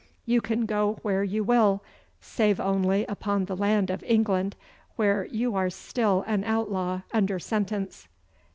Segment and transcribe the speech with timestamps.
[0.25, 1.83] You can go where you will,
[2.19, 4.55] save only upon the land of England,
[4.95, 8.07] where you are still an outlaw under sentence.